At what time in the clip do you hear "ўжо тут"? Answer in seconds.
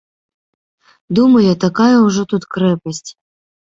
2.09-2.43